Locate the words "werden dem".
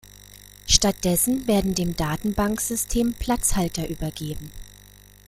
1.45-1.95